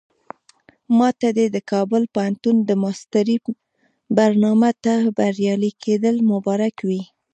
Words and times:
ماته 0.97 1.27
دې 1.37 1.45
د 1.55 1.57
کابل 1.71 2.03
پوهنتون 2.13 2.55
د 2.69 2.71
ماسترۍ 2.83 3.37
برنامې 4.17 4.71
ته 4.83 4.93
بریالي 5.17 5.71
کېدل 5.83 6.15
مبارک 6.31 6.75
وي. 6.87 7.01